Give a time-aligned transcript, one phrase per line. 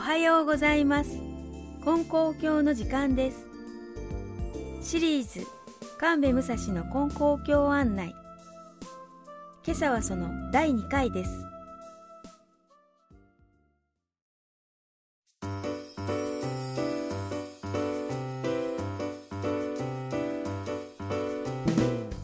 [0.00, 1.18] はようございます。
[1.84, 3.46] 金光教の時間です。
[4.80, 5.46] シリーズ
[5.98, 8.14] 神戸武蔵の金光教案内。
[9.62, 11.44] 今朝はその第2回です。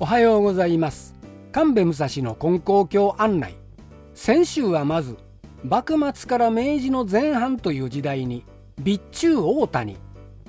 [0.00, 1.14] おはようございます。
[1.52, 3.54] 神戸武蔵の金光教案内。
[4.14, 5.18] 先週はまず
[5.68, 8.44] 幕末から明治の前半という時代に
[8.78, 9.96] 備中大谷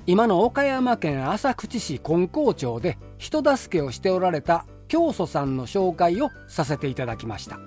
[0.06, 7.58] 今の岡山県浅口市金光町で人助けをしておられた教祖さんの紹介をさせていただきました。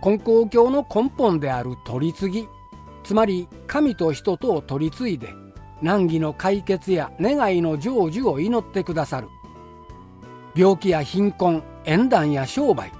[0.00, 2.48] 金光教の根本である取り次ぎ
[3.02, 5.34] つまり神と人とを取り継いで
[5.82, 9.28] 難儀の解決や願いの成就を祈ってくださる。
[10.54, 12.92] 病気や貧困縁談や商売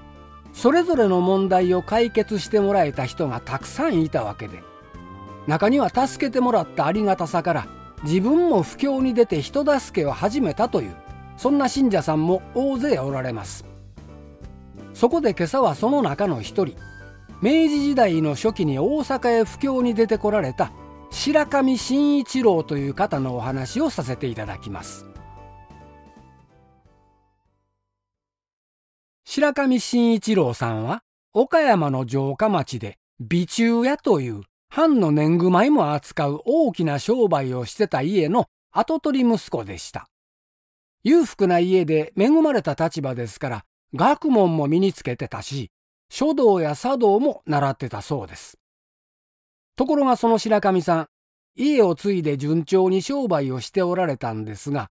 [0.53, 4.63] それぞれの問題を解決してもらえた人がたくさんいたわけで。
[5.47, 7.67] 中には助けてもらったありがたさから
[8.03, 10.95] 自分も不況に出て人助けを始めたという
[11.35, 13.65] そんな信者さんも大勢おられます。
[14.93, 16.77] そこで今朝はその中の一人
[17.41, 20.71] 明治時代の初期に大阪へ布教に出てこられた
[21.09, 25.12] 白上慎一郎という方のお話をさせていただきます。
[29.35, 31.01] 白上慎一郎さんは
[31.33, 40.05] 岡山の城下町で備中屋という藩の年貢米も扱う大きな商売をしてた家の跡取り息子でした。
[41.03, 45.71] 裕福な家で恵まれた立場ですから学問も身につけてたし
[46.11, 48.59] 書道や茶道も習ってたそうです。
[49.75, 51.07] ところがその白神さん
[51.55, 54.89] 家を継いで順調に商売をしておられたんですが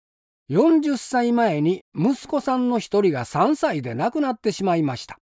[0.50, 5.18] 40歳前に息子さんの一人が3歳で亡くなってしまいました。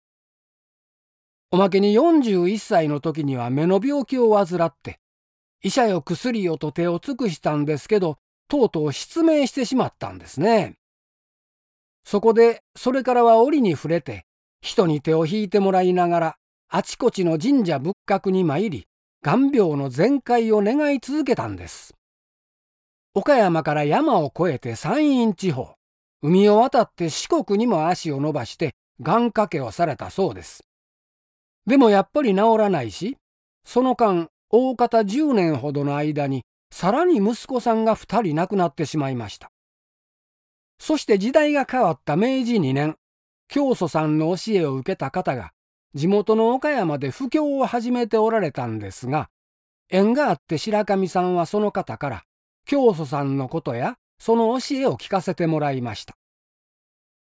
[1.50, 5.00] おまけに41歳の時には目の病気を患って、
[5.64, 8.18] 医者よ薬よと手を尽くしたんですけど、
[8.48, 10.76] とうとう失明してしまったんですね。
[12.04, 14.26] そこで、それからは折に触れて、
[14.60, 16.36] 人に手を引いてもらいながら、
[16.68, 18.86] あちこちの神社仏閣に参り、
[19.22, 21.94] 眼病の全開を願い続けたんです。
[23.18, 25.76] 岡山から山を越えて山陰地方、
[26.20, 30.64] 海を渡って四国にも足を伸ばして願掛けをされたそうです。
[31.66, 33.16] でもやっぱり治らないし、
[33.64, 39.50] その間、大方10年ほどの間に、さらに息子さんが2人亡くなってしまいました。
[40.78, 42.96] そして時代が変わった明治2年、
[43.48, 45.52] 教祖さんの教えを受けた方が、
[45.94, 49.30] 地元の岡山で布教を始めておられたんですが、
[49.88, 52.22] 縁があって白神さんはその方から、
[52.66, 56.16] 教祖さんのことやその教えを聞かせてもらいました。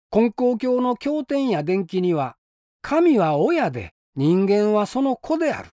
[0.09, 2.35] 金光教の経典や伝記には、
[2.81, 5.69] 神は親で人間はその子である。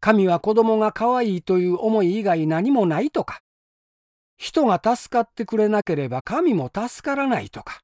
[0.00, 3.40] 神は子供が可愛いという思い以外何もないとか、
[4.36, 7.80] 人が助かってくれなければ神も助からないとか、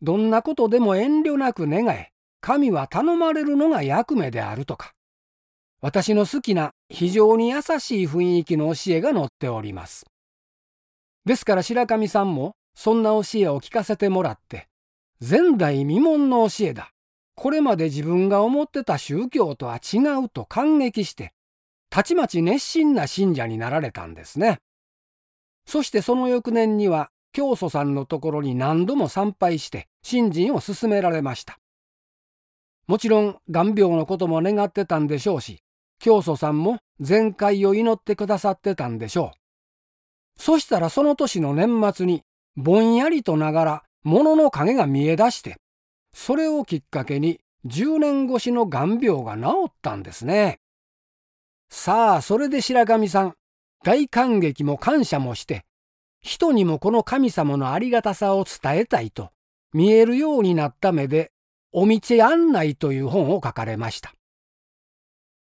[0.00, 2.10] どんなことでも遠慮なく願え、
[2.40, 4.92] 神は頼まれるのが役目であるとか、
[5.80, 10.06] 私の好きな非常に優しい雰囲気の教えが載っております。
[11.24, 14.68] ですから白神さんもそんな教えを聞かせてもらって、
[15.20, 16.90] 前代未聞の教えだ。
[17.34, 21.32] これまで自分が思ってた宗教とは違うと感激して、
[21.90, 24.58] たちまち熱心な信者になられたんですね。
[25.66, 31.58] そしてその翌年には、教祖さんのところに何度も参拝して信心を勧められました。
[32.86, 35.62] もちろん、眼病のことも願ってたんでしょうし、
[35.98, 39.41] 教祖さんも全開を祈ってくださってたんでしょう。
[40.38, 42.22] そしたらその年の年末に、
[42.56, 45.56] ぼんやりとながら物の影が見え出して、
[46.14, 50.58] それをきっかけに10年越しの眼病が治ったんですね。
[51.70, 53.34] さあ、それで白神さん、
[53.84, 55.64] 大感激も感謝もして、
[56.20, 59.30] 人にもこの神様のありがたさを伝えたいと、
[59.72, 61.32] 見えるようになった目で、
[61.72, 64.12] お道案内という本を書かれました。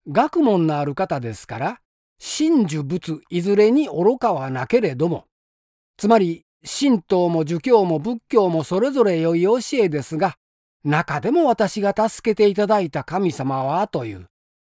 [0.07, 1.81] 学問のある方ですから、
[2.19, 5.25] 真珠仏いずれに愚かはなけれども、
[5.97, 10.35] つまり神道も儒教も仏教もそれぞれ良い教えですが、
[10.83, 14.27] 中でも私が助けていただいた神様はという、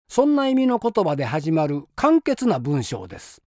[0.08, 3.42] そんな意味の言葉で始まる簡潔な文章です。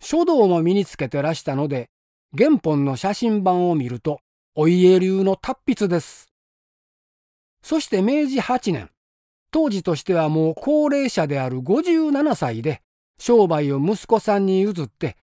[0.00, 1.88] 書道も身につけてらしたので、
[2.36, 4.20] 原本の写真版を見ると、
[4.54, 6.28] お家流の達筆です。
[7.62, 8.90] そして明治8年、
[9.50, 12.82] 当時としてはもう高齢者である57歳で、
[13.18, 15.16] 商売を息子さんに譲って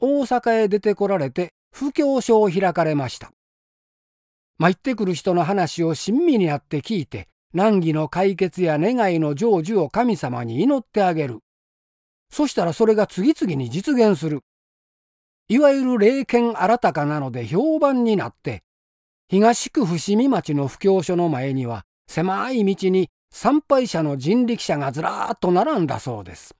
[0.00, 3.30] 大阪へ出てこられて布教書を開かれました。
[4.58, 11.38] 参ってくる人の話を親身にあって聞いて難儀の解決や願いの成就を神様に祈ってあげる。
[12.30, 14.40] そしたらそれが次々に実現する。
[15.48, 18.62] いわゆる霊剣新たかなので評判になって、
[19.30, 26.54] 東区伏見町の布教所の前には狭い道に参拝者の人力車がずらーっと並んだそうです。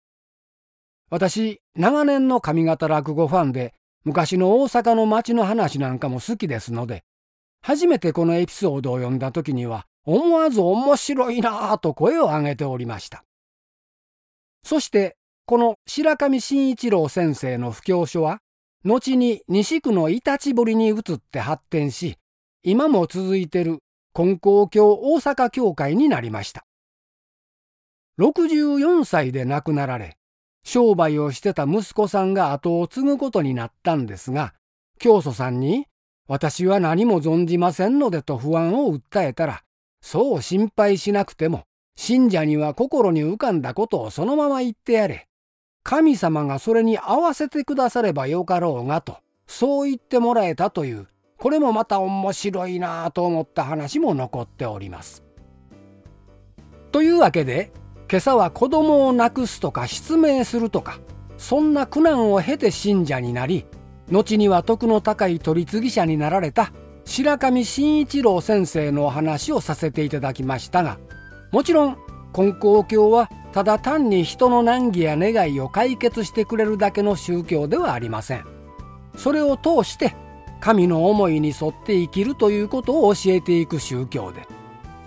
[1.11, 3.75] 私、長年の上方落語ファンで、
[4.05, 7.05] 昔の大阪の町の話なんかも好きですので、
[7.63, 13.25] 初めてこのエピソードを読んだ時には、思わず面白いなぁと声を上げておりました。
[14.65, 15.17] そして、
[15.47, 18.41] この白上慎一郎先生の布教書は、
[18.85, 22.17] 後に西区のイタチ堀に移って発展し、
[22.63, 23.79] 今も続いてる
[24.13, 26.65] 金光教大阪教会になりました。
[28.21, 30.18] 64歳で亡くなられ、
[30.69, 34.53] 商売をしてた息子さんが後を継ぐことになったんですが、
[34.99, 35.87] 教祖さんに、
[36.29, 39.63] 私は何も存じませんのでと不安を訴えたら、
[40.03, 41.63] そう心配しなくても、
[41.97, 45.27] 信者には心に浮かんだことをそのまま言ってやれ。
[45.85, 49.17] 神様がそれに合わせてくださればよかろうがと、
[49.47, 51.07] そう言ってもらえたという、
[51.39, 55.25] これもまた面白いなぁと思った話も残っております。
[56.93, 57.73] というわけで、
[58.11, 60.99] 今朝は子供を亡くすとか失明するとか
[61.37, 63.67] そんな苦難を経て信者になり
[64.11, 66.73] 後には徳の高い取り次ぎ者になられた
[67.05, 70.99] 白上慎一郎先生のお話をさせていただきましたが
[71.53, 71.99] もちろん
[72.33, 78.59] 金光教はただ単に人の難儀や願いを解決してくれるだけの宗教ではありません。
[79.17, 80.15] それを通して
[80.61, 84.47] 神の思いに沿って生きるということを教えていく宗教で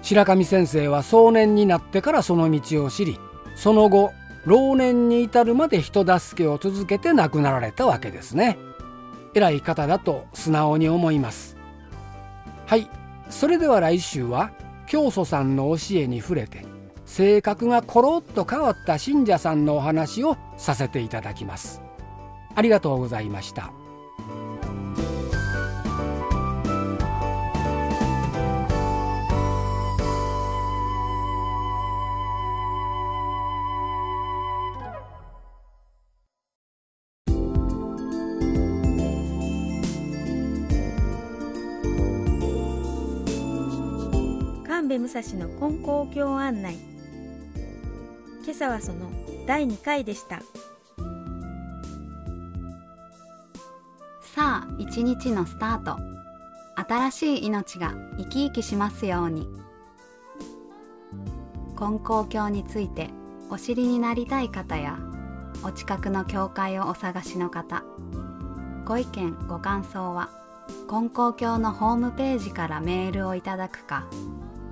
[0.02, 3.20] 白神先生は壮年になってからその道を知り
[3.56, 4.12] その後
[4.46, 8.58] 老年に至るまで人助けを続けて亡くなられたわけですね。
[9.34, 11.58] 偉い方だと素直に思います。
[12.66, 12.90] はい。
[13.30, 14.52] それでは来週は
[14.88, 16.66] 教祖さんの教えに触れて
[17.06, 21.82] 性格がコロッと変わった信者さんのお話をさせていただきます。
[22.56, 23.72] ありがとうございました。
[44.98, 46.76] 部武蔵の金光教案内。
[48.44, 49.10] 今朝はその
[49.48, 50.42] 第2回でした。
[54.22, 55.98] さあ一日のスタート。
[56.76, 59.48] 新しい命が生き生きしますように。
[61.76, 63.10] 金光教について
[63.50, 65.00] お知りになりたい方や
[65.64, 67.84] お近くの教会をお探しの方
[68.86, 70.30] ご意見ご感想は
[70.88, 74.06] 金光教のホームページからメールをいただくか